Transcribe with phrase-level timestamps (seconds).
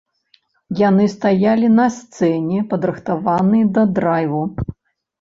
[0.79, 4.43] Яны стаялі на сцэне, падрыхтаваныя да драйву.